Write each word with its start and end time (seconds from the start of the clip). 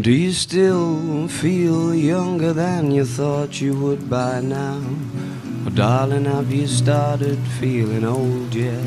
Do 0.00 0.12
you 0.12 0.32
still 0.32 1.28
feel 1.28 1.94
younger 1.94 2.54
than 2.54 2.90
you 2.90 3.04
thought 3.04 3.60
you 3.60 3.78
would 3.80 4.08
by 4.08 4.40
now? 4.40 4.80
Oh, 5.66 5.70
darling, 5.74 6.24
have 6.24 6.50
you 6.50 6.68
started 6.68 7.38
feeling 7.58 8.04
old 8.04 8.54
yet? 8.54 8.82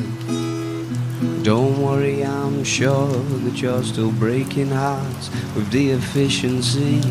Don't 1.43 1.79
worry, 1.83 2.25
I'm 2.25 2.63
sure 2.63 3.13
that 3.43 3.61
you're 3.61 3.83
still 3.83 4.11
breaking 4.11 4.71
hearts 4.71 5.29
with 5.55 5.69
the 5.69 5.91
efficiency 5.91 7.01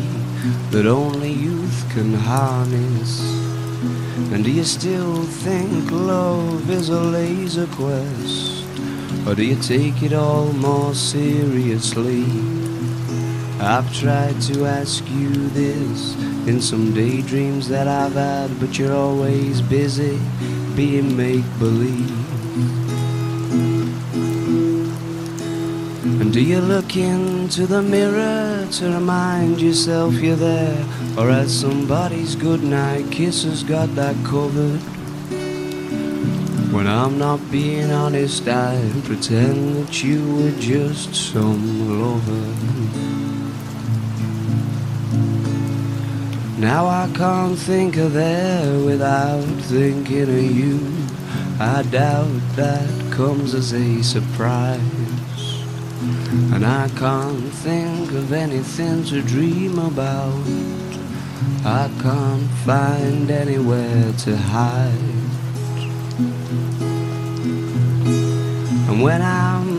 that 0.71 0.85
only 0.85 1.31
youth 1.31 1.89
can 1.93 2.13
harness. 2.13 3.21
And 4.33 4.43
do 4.43 4.51
you 4.51 4.65
still 4.65 5.23
think 5.23 5.89
love 5.91 6.69
is 6.69 6.89
a 6.89 6.99
laser 6.99 7.67
quest? 7.67 8.65
Or 9.25 9.33
do 9.33 9.45
you 9.45 9.55
take 9.61 10.03
it 10.03 10.11
all 10.11 10.51
more 10.51 10.93
seriously? 10.93 12.62
I've 13.63 13.97
tried 13.97 14.41
to 14.41 14.65
ask 14.65 15.09
you 15.09 15.29
this 15.49 16.15
in 16.47 16.59
some 16.59 16.93
daydreams 16.93 17.69
that 17.69 17.87
I've 17.87 18.13
had, 18.13 18.59
but 18.59 18.77
you're 18.77 18.93
always 18.93 19.61
busy 19.61 20.19
being 20.75 21.15
make 21.15 21.45
believe. 21.59 22.11
And 26.21 26.33
do 26.33 26.41
you 26.41 26.59
look 26.59 26.97
into 26.97 27.65
the 27.65 27.81
mirror 27.81 28.67
to 28.69 28.85
remind 28.91 29.61
yourself 29.61 30.13
you're 30.15 30.35
there? 30.35 30.85
Or 31.17 31.29
has 31.29 31.57
somebody's 31.57 32.35
goodnight 32.35 33.11
kisses 33.11 33.63
got 33.63 33.95
that 33.95 34.17
covered? 34.25 34.81
When 36.73 36.85
I'm 36.85 37.17
not 37.17 37.39
being 37.49 37.91
honest, 37.91 38.45
I 38.47 38.91
pretend 39.05 39.75
that 39.75 40.03
you 40.03 40.35
were 40.35 40.59
just 40.59 41.15
some 41.15 41.87
lover. 41.87 43.32
Now 46.63 46.87
I 46.87 47.11
can't 47.13 47.59
think 47.59 47.97
of 47.97 48.13
there 48.13 48.79
without 48.85 49.43
thinking 49.63 50.21
of 50.21 50.29
you. 50.29 50.79
I 51.59 51.83
doubt 51.91 52.39
that 52.55 53.11
comes 53.11 53.53
as 53.53 53.73
a 53.73 54.01
surprise. 54.01 54.79
And 56.53 56.65
I 56.65 56.87
can't 56.95 57.49
think 57.55 58.13
of 58.13 58.31
anything 58.31 59.03
to 59.07 59.21
dream 59.21 59.77
about. 59.77 60.47
I 61.65 61.91
can't 62.01 62.49
find 62.65 63.29
anywhere 63.29 64.13
to 64.19 64.37
hide. 64.37 64.93
And 68.87 69.03
when 69.03 69.21
I'm 69.21 69.72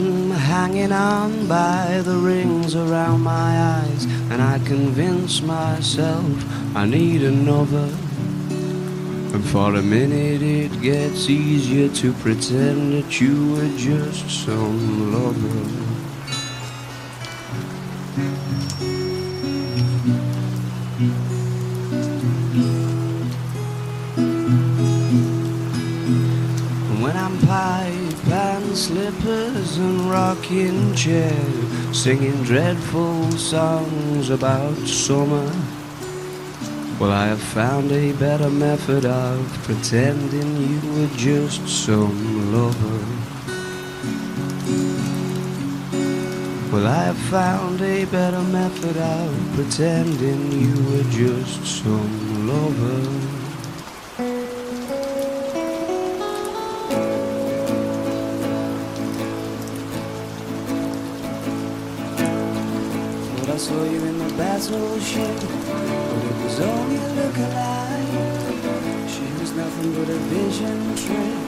hanging 0.64 0.92
on 0.92 1.46
by 1.46 2.00
the 2.04 2.16
rings 2.16 2.74
around 2.74 3.20
my 3.20 3.82
eyes, 3.82 4.04
and 4.30 4.40
I 4.40 4.58
convince 4.60 5.42
myself 5.42 6.24
I 6.74 6.86
need 6.86 7.22
another. 7.22 7.90
And 9.34 9.44
for 9.44 9.74
a 9.74 9.82
minute 9.82 10.40
it 10.40 10.72
gets 10.80 11.28
easier 11.28 11.90
to 11.96 12.14
pretend 12.14 12.94
that 12.94 13.20
you 13.20 13.52
were 13.52 13.76
just 13.76 14.46
some 14.46 15.12
lover. 15.12 15.83
Slippers 28.84 29.78
and 29.78 30.10
rocking 30.10 30.94
chair, 30.94 31.34
singing 31.94 32.42
dreadful 32.42 33.30
songs 33.32 34.28
about 34.28 34.76
summer. 34.86 35.50
Well, 37.00 37.10
I 37.10 37.28
have 37.28 37.40
found 37.40 37.90
a 37.92 38.12
better 38.12 38.50
method 38.50 39.06
of 39.06 39.38
pretending 39.64 40.50
you 40.68 40.80
were 40.92 41.16
just 41.16 41.66
some 41.66 42.52
lover. 42.52 43.00
Well, 46.70 46.86
I 46.86 47.04
have 47.04 47.22
found 47.32 47.80
a 47.80 48.04
better 48.04 48.42
method 48.42 48.98
of 48.98 49.30
pretending 49.54 50.52
you 50.52 50.76
were 50.90 51.10
just 51.10 51.82
some 51.82 52.46
lover. 52.46 53.43
Saw 63.74 63.82
you 63.82 64.04
in 64.04 64.18
the 64.18 64.30
battleship, 64.36 65.36
but 66.10 66.22
it 66.30 66.36
was 66.44 66.60
only 66.60 66.96
a 66.96 67.08
look-alike. 67.18 69.08
She 69.14 69.26
was 69.40 69.50
nothing 69.62 69.90
but 69.96 70.08
a 70.16 70.18
vision 70.34 70.78
trip. 71.02 71.38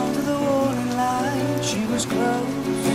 Under 0.00 0.22
the 0.30 0.38
warning 0.46 0.92
light, 1.02 1.60
she 1.70 1.82
was 1.92 2.04
close, 2.04 2.88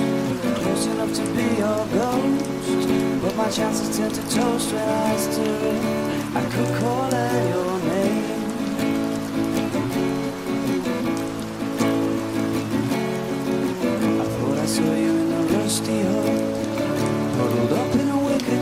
close 0.59 0.85
enough 0.93 1.13
to 1.19 1.25
be 1.37 1.47
your 1.63 1.81
ghost. 1.97 2.87
But 3.23 3.35
my 3.35 3.49
chances 3.49 3.97
turned 3.97 4.15
to 4.15 4.23
toast 4.29 4.71
when 4.73 4.89
I 5.09 5.15
stood. 5.25 5.77
I 6.35 6.43
could 6.53 6.71
call 6.79 7.09
her 7.17 7.49
your 7.53 7.79
name. 7.79 8.02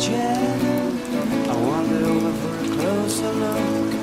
Chair 0.02 0.58
I 1.48 1.56
wandered 1.68 2.02
over 2.02 2.34
for 2.42 2.56
a 2.66 2.76
closer 2.76 3.32
look 3.34 3.94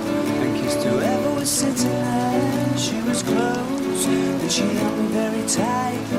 And 0.43 0.57
kissed 0.57 0.83
whoever 0.85 1.31
was 1.35 1.51
sitting 1.51 1.91
there. 1.91 2.79
She 2.79 3.03
was 3.03 3.23
close 3.25 4.07
And 4.07 4.53
she 4.53 4.63
held 4.63 4.97
me 4.97 5.07
very 5.09 5.45
tightly 5.49 6.18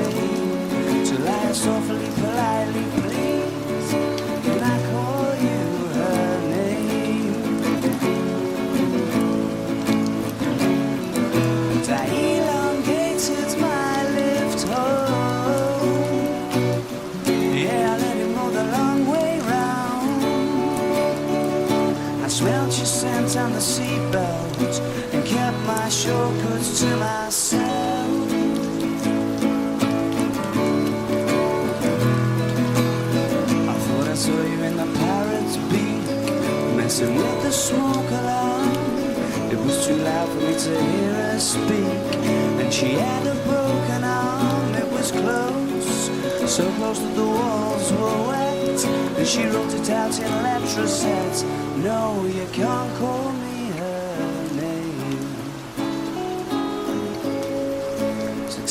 she 42.80 42.92
had 42.94 43.26
a 43.26 43.34
broken 43.44 44.04
arm. 44.04 44.74
It 44.74 44.90
was 44.90 45.10
close. 45.10 46.10
So 46.50 46.70
close 46.72 46.98
that 46.98 47.14
the 47.14 47.26
walls 47.26 47.92
were 47.92 48.28
wet. 48.28 48.78
Then 49.16 49.26
she 49.26 49.44
wrote 49.44 49.74
it 49.74 49.90
out 49.90 50.18
in 50.18 50.42
letters. 50.42 51.44
No, 51.76 52.24
you 52.26 52.46
can't 52.52 52.98
call 52.98 53.39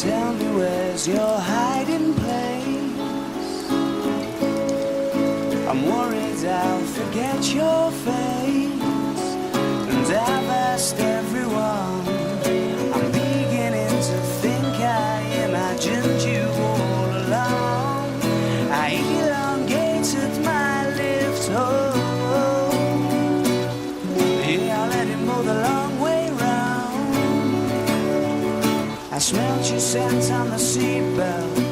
tell 0.02 0.34
me 0.34 0.46
where's 0.56 1.06
your 1.06 1.38
hiding 1.40 2.14
place? 2.14 3.70
I'm 5.68 5.86
worried 5.86 6.46
I'll 6.46 6.86
forget 6.98 7.54
your 7.54 7.92
face, 7.92 8.29
smelled 29.30 29.70
your 29.70 29.80
scent 29.80 30.32
on 30.32 30.50
the 30.50 30.56
seatbelt 30.56 31.69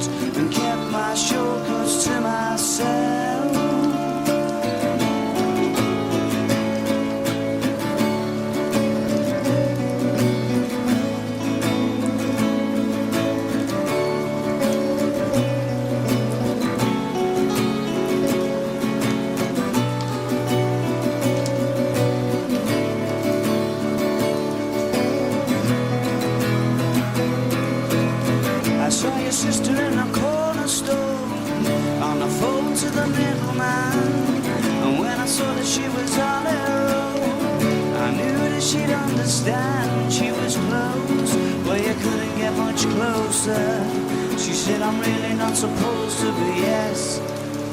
to 46.18 46.32
be 46.32 46.62
yes. 46.62 47.20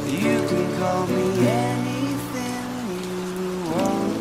You 0.06 0.46
can 0.46 0.78
call 0.78 1.06
me 1.06 1.46
anything 1.48 2.66
you 3.00 3.54
want. 3.70 4.18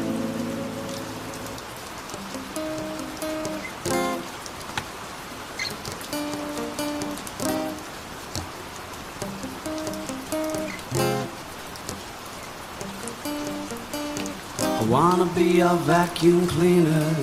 I 14.61 14.85
wanna 14.85 15.25
be 15.35 15.59
a 15.59 15.73
vacuum 15.83 16.47
cleaner, 16.47 17.13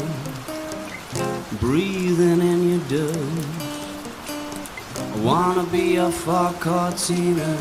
breathing 1.60 2.42
in 2.42 2.68
your 2.68 2.80
dust. 2.90 3.59
Wanna 5.22 5.64
be 5.64 5.96
a 5.96 6.10
Ford 6.10 6.54
Cortina, 6.60 7.58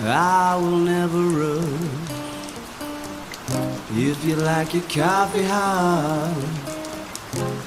I 0.00 0.54
will 0.60 0.76
never 0.76 1.18
rush. 1.18 2.24
If 3.96 4.22
you 4.22 4.36
like 4.36 4.74
your 4.74 4.82
coffee 4.82 5.44
hot, 5.44 6.34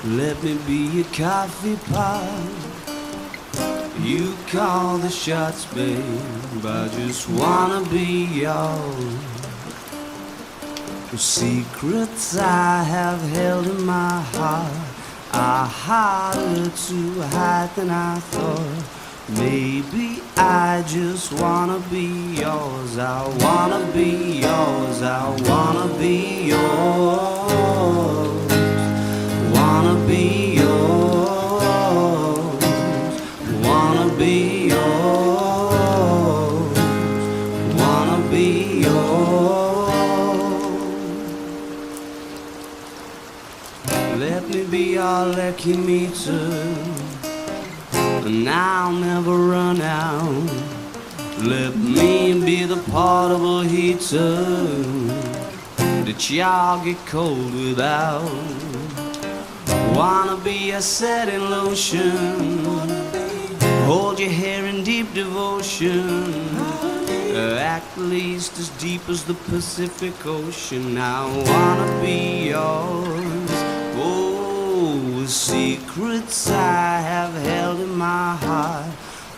let 0.06 0.42
me 0.44 0.56
be 0.68 0.86
your 0.98 1.06
coffee 1.06 1.78
pot. 1.92 2.78
You 4.02 4.36
call 4.52 5.00
the 5.00 5.10
shots, 5.10 5.66
babe. 5.74 6.64
I 6.64 6.90
just 6.90 7.28
wanna 7.30 7.90
be 7.90 8.26
yours. 8.26 9.16
The 11.10 11.18
secrets 11.18 12.38
I 12.38 12.84
have 12.84 13.22
held 13.32 13.66
in 13.66 13.84
my 13.84 14.22
heart 14.22 15.07
are 15.34 15.66
harder 15.66 16.70
to 16.70 17.22
hide 17.22 17.70
than 17.76 17.90
I 17.90 18.20
thought. 18.20 18.84
Maybe 19.30 20.22
I 20.38 20.84
just 20.88 21.34
wanna 21.34 21.80
be 21.92 22.36
yours. 22.40 22.98
I 22.98 23.28
wanna 23.44 23.86
be 23.94 24.40
yours. 24.40 25.02
I 25.02 25.30
wanna 25.50 25.88
be 26.00 26.48
yours. 26.48 28.37
Let 44.20 44.50
me 44.50 44.64
be 44.66 44.94
your 44.94 45.28
lucky 45.28 45.78
meter, 45.78 46.50
and 47.94 48.50
I'll 48.50 48.92
never 48.92 49.38
run 49.38 49.80
out. 49.80 50.50
Let 51.38 51.76
me 51.76 52.34
be 52.44 52.64
the 52.64 52.78
portable 52.90 53.62
heater 53.62 54.34
that 55.78 56.30
y'all 56.32 56.84
get 56.84 56.98
cold 57.06 57.54
without. 57.54 58.24
Wanna 59.96 60.38
be 60.44 60.72
a 60.72 60.82
setting 60.82 61.52
lotion, 61.52 62.66
hold 63.86 64.20
your 64.20 64.32
hair 64.32 64.66
in 64.66 64.84
deep 64.84 65.14
devotion. 65.14 66.34
At 67.38 67.84
least 67.98 68.58
as 68.58 68.70
deep 68.80 69.08
as 69.10 69.24
the 69.26 69.36
Pacific 69.36 70.26
Ocean. 70.26 70.98
I 70.98 71.24
wanna 71.46 72.02
be 72.02 72.50
yours. 72.50 73.17
Oh, 74.00 75.26
secrets 75.28 76.50
I 76.50 77.00
have 77.02 77.34
held 77.34 77.80
in 77.80 77.96
my 77.96 78.36
heart 78.36 78.86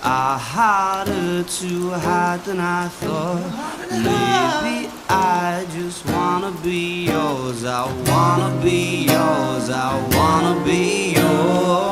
are 0.02 0.38
harder 0.38 1.44
to 1.44 1.90
hide 1.92 2.44
than 2.46 2.60
I 2.60 2.88
thought. 2.88 3.44
Maybe 3.92 4.90
I 5.10 5.66
just 5.74 6.06
wanna 6.08 6.52
be 6.64 7.06
yours. 7.06 7.66
I 7.66 7.86
wanna 8.08 8.62
be 8.62 9.06
yours. 9.06 9.70
I 9.70 9.92
wanna 10.16 10.64
be 10.64 11.14
yours. 11.16 11.89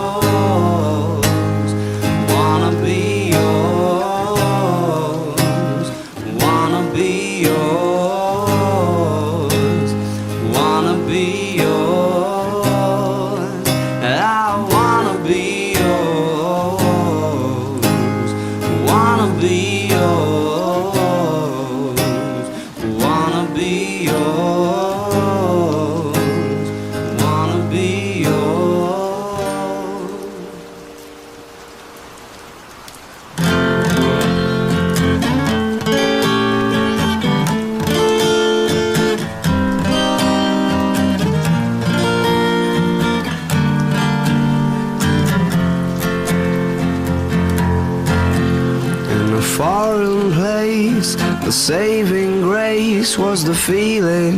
The 51.47 51.53
saving 51.53 52.41
grace 52.41 53.17
was 53.17 53.41
the 53.45 53.55
feeling 53.55 54.37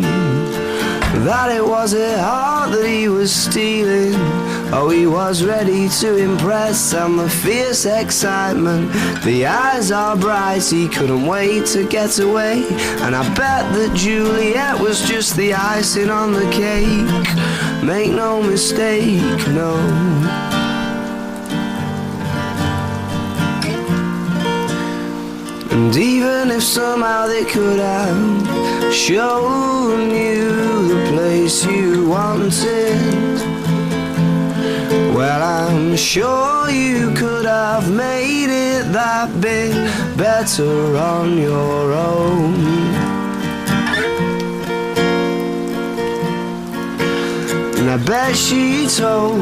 that 1.26 1.50
it 1.52 1.66
was 1.66 1.96
a 1.96 2.22
heart 2.22 2.72
that 2.72 2.86
he 2.86 3.10
was 3.10 3.34
stealing. 3.34 4.14
Oh, 4.72 4.92
he 4.92 5.08
was 5.08 5.44
ready 5.44 5.90
to 6.02 6.18
impress, 6.18 6.94
and 6.94 7.18
the 7.18 7.28
fierce 7.28 7.88
excitement. 7.88 8.94
The 9.24 9.48
eyes 9.48 9.92
are 9.92 10.16
bright, 10.16 10.62
he 10.70 10.88
couldn't 10.88 11.26
wait 11.26 11.66
to 11.74 11.88
get 11.88 12.20
away. 12.20 12.64
And 13.02 13.16
I 13.16 13.24
bet 13.34 13.74
that 13.74 13.92
Juliet 13.96 14.80
was 14.80 15.02
just 15.02 15.36
the 15.36 15.56
icing 15.56 16.12
on 16.12 16.32
the 16.34 16.48
cake. 16.52 17.84
Make 17.84 18.12
no 18.12 18.44
mistake, 18.44 19.48
no. 19.48 20.49
And 25.72 25.96
even 25.96 26.52
if 26.52 26.64
somehow 26.64 27.28
they 27.28 27.46
could 27.46 27.80
have 27.80 28.94
shown 28.94 30.10
you 30.10 30.88
the 30.88 31.10
place 31.12 31.66
you 31.66 32.08
wanted, 32.08 33.00
well, 35.16 35.42
I'm 35.44 35.96
sure 35.96 36.70
you 36.70 37.14
could 37.14 37.46
have 37.46 37.90
made 37.92 38.50
it 38.50 38.92
that 38.92 39.30
bit 39.40 39.74
better 40.18 40.98
on 40.98 41.38
your 41.38 41.94
own. 41.94 42.99
I 47.90 47.98
bet 47.98 48.36
she 48.36 48.86
told 48.86 49.42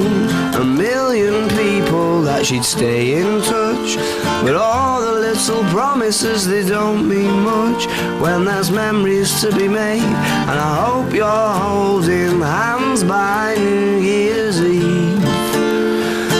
a 0.56 0.64
million 0.64 1.50
people 1.50 2.22
that 2.22 2.46
she'd 2.46 2.64
stay 2.64 3.20
in 3.20 3.42
touch. 3.42 3.98
But 4.42 4.56
all 4.56 5.02
the 5.02 5.12
little 5.12 5.64
promises, 5.66 6.48
they 6.48 6.66
don't 6.66 7.10
mean 7.10 7.42
much 7.42 7.88
when 8.22 8.46
there's 8.46 8.72
memories 8.72 9.42
to 9.42 9.54
be 9.54 9.68
made. 9.68 10.00
And 10.02 10.58
I 10.58 10.86
hope 10.86 11.14
you're 11.14 11.54
holding 11.66 12.40
hands 12.40 13.04
by 13.04 13.56
New 13.56 14.00
Year's 14.00 14.62
Eve. 14.62 15.22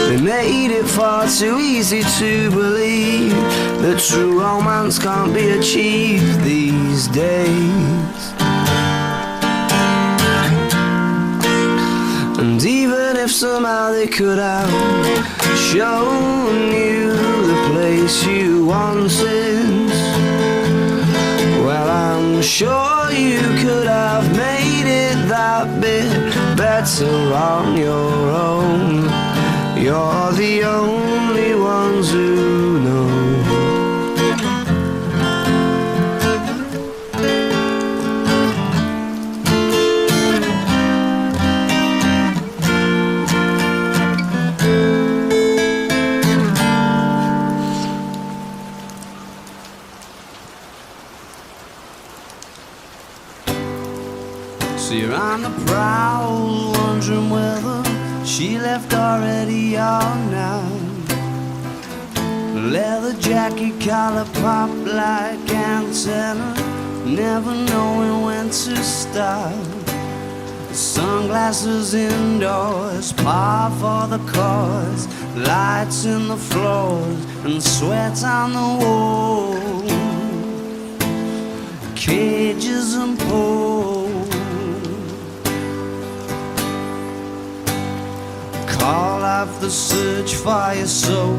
They 0.08 0.18
made 0.18 0.70
it 0.70 0.86
far 0.86 1.28
too 1.28 1.58
easy 1.58 2.02
to 2.20 2.50
believe 2.50 3.32
that 3.82 3.98
true 4.00 4.40
romance 4.40 4.98
can't 4.98 5.34
be 5.34 5.50
achieved 5.50 6.40
these 6.40 7.06
days. 7.08 8.07
Somehow 13.38 13.92
they 13.92 14.08
could 14.08 14.36
have 14.36 14.68
shown 15.70 16.72
you 16.72 17.12
the 17.46 17.70
place 17.70 18.26
you 18.26 18.66
wanted, 18.66 19.86
well, 21.64 21.88
I'm 21.88 22.42
sure 22.42 23.12
you 23.12 23.38
could 23.62 23.86
have 23.86 24.26
made 24.36 24.88
it 24.88 25.28
that 25.28 25.80
bit 25.80 26.10
better 26.56 27.32
on 27.32 27.76
your 27.76 28.10
own. 28.48 29.04
You're 29.80 30.32
the 30.32 30.64
only 30.64 31.54
ones 31.54 32.10
who 32.10 32.67
Her 54.88 55.12
on 55.12 55.42
the 55.42 55.50
prowl, 55.66 56.72
wondering 56.72 57.28
whether 57.28 57.84
she 58.24 58.58
left 58.58 58.94
already 58.94 59.76
or 59.76 60.16
not. 60.32 60.80
Leather 62.54 63.12
jacket, 63.20 63.78
collar 63.82 64.24
pop 64.40 64.70
like 64.86 65.50
antenna, 65.50 66.54
never 67.04 67.54
knowing 67.54 68.24
when 68.24 68.46
to 68.46 68.76
stop. 68.76 69.52
Sunglasses 70.72 71.92
indoors, 71.92 73.12
par 73.12 73.70
for 73.72 74.06
the 74.08 74.24
cause, 74.32 75.06
lights 75.36 76.06
in 76.06 76.28
the 76.28 76.36
floors, 76.38 77.26
and 77.44 77.62
sweat 77.62 78.24
on 78.24 78.52
the 78.54 78.68
walls. 78.82 79.92
Cages 81.94 82.94
and 82.94 83.18
poles. 83.18 84.07
Call 88.88 89.22
off 89.22 89.60
the 89.60 89.68
search 89.68 90.34
for 90.34 90.72
your 90.72 90.86
soul, 90.86 91.36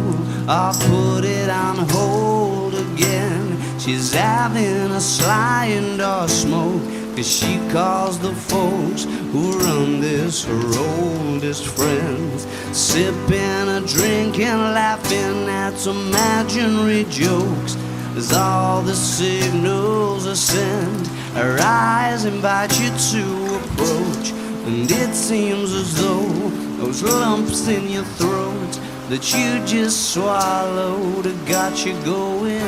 or 0.48 0.72
put 0.72 1.26
it 1.26 1.50
on 1.50 1.78
hold 1.90 2.76
again. 2.76 3.58
She's 3.80 4.14
having 4.14 4.92
a 4.92 5.02
sly 5.02 5.70
indoor 5.70 6.28
smoke. 6.28 6.84
Cause 7.16 7.28
she 7.28 7.58
calls 7.72 8.20
the 8.20 8.36
folks 8.36 9.06
who 9.32 9.58
run 9.66 10.00
this 10.00 10.46
her 10.46 10.64
oldest 10.78 11.66
friends. 11.66 12.46
Sipping 12.72 13.68
a 13.68 13.82
drink 13.82 14.38
and 14.38 14.62
laughing 14.76 15.50
at 15.50 15.74
some 15.76 16.10
imaginary 16.10 17.06
jokes. 17.06 17.76
As 18.16 18.32
all 18.32 18.84
the 18.84 18.94
signals 18.94 20.28
are 20.28 20.36
sent, 20.36 21.08
her 21.34 21.58
eyes 21.60 22.26
invite 22.26 22.80
you 22.80 22.90
to 22.90 23.56
approach. 23.56 24.34
And 24.68 24.92
it 24.92 25.16
seems 25.16 25.74
as 25.74 26.00
though 26.00 26.69
those 26.80 27.04
lumps 27.04 27.68
in 27.68 27.90
your 27.90 28.06
throat 28.20 28.80
that 29.10 29.34
you 29.34 29.66
just 29.66 30.14
swallowed 30.14 31.26
have 31.26 31.48
got 31.48 31.86
you 31.86 31.94
going. 32.04 32.62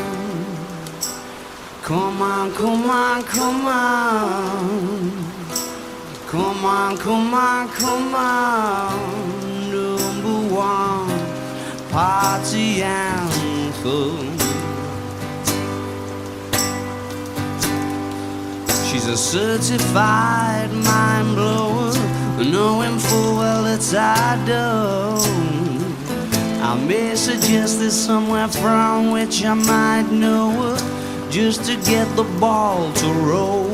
Come 1.81 2.21
on, 2.21 2.51
come 2.53 2.89
on, 2.89 3.23
come 3.23 3.65
on. 3.65 5.11
Come 6.27 6.65
on, 6.65 6.97
come 6.97 7.33
on, 7.33 7.69
come 7.69 8.15
on. 8.15 9.71
Number 9.71 10.55
one 10.55 11.89
party 11.89 12.83
anthem. 12.83 14.37
She's 18.87 19.07
a 19.07 19.17
certified 19.17 20.71
mind 20.71 21.35
blower, 21.35 21.70
knowing 22.43 22.97
full 22.97 23.35
well 23.35 23.63
that 23.63 23.93
I 23.93 24.45
don't. 24.45 25.61
I 26.61 26.75
may 26.75 27.15
suggest 27.15 27.79
there's 27.79 27.93
somewhere 27.93 28.47
from 28.47 29.11
which 29.11 29.43
I 29.43 29.53
might 29.53 30.09
know 30.11 30.77
just 31.29 31.65
to 31.65 31.75
get 31.89 32.07
the 32.15 32.23
ball 32.39 32.91
to 32.93 33.07
roll. 33.13 33.69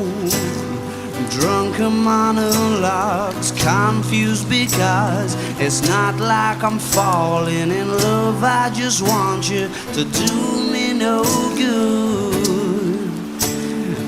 Drunken 1.30 1.98
monologues, 1.98 3.52
confused 3.52 4.50
because 4.50 5.36
it's 5.60 5.88
not 5.88 6.16
like 6.20 6.64
I'm 6.64 6.80
falling 6.80 7.70
in 7.72 7.90
love. 7.90 8.44
I 8.44 8.72
just 8.74 9.02
want 9.02 9.50
you 9.50 9.70
to 9.94 10.04
do 10.04 10.72
me 10.72 10.94
no 10.94 11.24
good. 11.56 12.48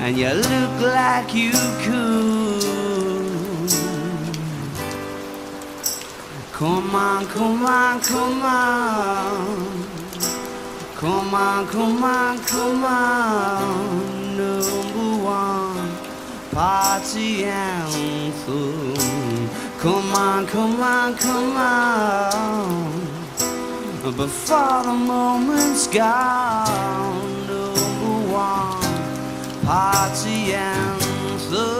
And 0.02 0.16
you 0.18 0.30
look 0.30 0.80
like 0.80 1.34
you 1.34 1.52
could. 1.82 2.29
Come 6.60 6.94
on, 6.94 7.24
come 7.24 7.64
on, 7.64 8.00
come 8.00 8.42
on. 8.42 9.86
Come 10.94 11.34
on, 11.34 11.66
come 11.68 12.04
on, 12.04 12.38
come 12.40 12.84
on, 12.84 14.36
number 14.36 15.24
one 15.24 15.96
party 16.50 17.46
anthem. 17.46 18.94
Come 19.78 20.12
on, 20.12 20.46
come 20.46 20.82
on, 20.82 21.14
come 21.16 21.56
on. 21.56 22.92
Before 24.14 24.82
the 24.82 24.92
moment's 24.92 25.86
gone, 25.86 26.66
number 27.46 28.32
one 28.34 29.64
party 29.64 30.52
anthem. 30.52 31.79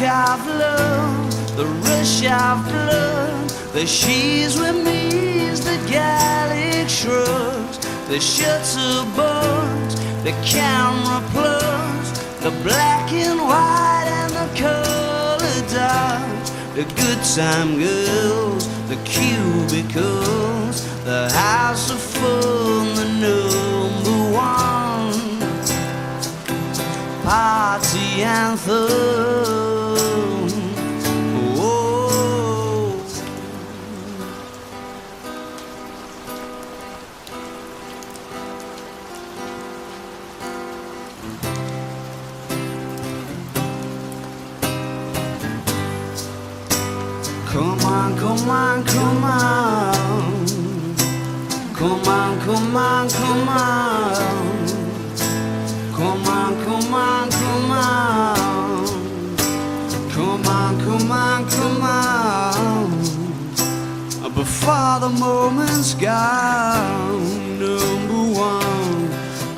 The 0.00 1.66
rush 1.82 2.24
of 2.24 2.64
blood. 2.68 3.50
The 3.72 3.84
she's 3.84 4.56
with 4.56 4.84
me's 4.84 5.60
the 5.64 5.76
Gallic 5.90 6.88
shrugs, 6.88 7.78
the 8.08 8.20
shutter 8.20 9.04
bugs, 9.16 9.96
the 10.22 10.32
camera 10.44 11.20
plugs, 11.30 12.12
the 12.40 12.50
black 12.62 13.12
and 13.12 13.40
white 13.40 14.06
and 14.06 14.32
the 14.34 14.48
color 14.56 15.60
dogs, 15.68 16.50
the 16.76 16.84
good 16.94 17.20
time 17.34 17.78
girls, 17.78 18.68
the 18.88 18.96
cubicles, 19.04 20.86
the 21.04 21.28
house 21.32 21.90
of 21.90 21.98
fun, 21.98 22.94
the 22.94 23.04
number 23.26 24.32
one 24.32 25.18
party 27.24 28.22
anthem. 28.22 29.67
Come 60.98 61.12
on, 61.12 61.48
come 61.50 61.82
on. 61.82 62.90
Before 64.34 65.00
the 65.00 65.08
moment's 65.08 65.94
gone, 65.94 67.58
number 67.58 68.22
one 68.38 69.10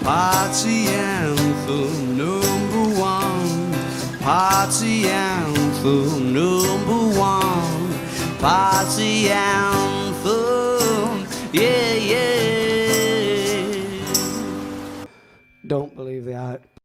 party 0.03 0.89
anthem, 0.89 2.17
number 2.17 2.85
one 2.99 3.73
party 4.21 5.07
anthem, 5.09 6.33
number 6.33 7.19
one 7.19 7.93
party 8.39 9.29
anthem. 9.31 11.27
Yeah, 11.53 11.95
yeah. 11.95 12.31
Don't 15.67 15.95
believe 15.95 16.27
hype. 16.33 16.70